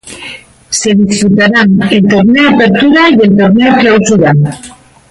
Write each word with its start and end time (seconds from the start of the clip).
Se 0.71 0.95
disputarán 0.95 1.79
el 1.91 2.07
Torneo 2.07 2.49
Apertura 2.49 3.11
y 3.11 3.21
el 3.21 3.37
Torneo 3.37 3.77
Clausura. 3.79 4.33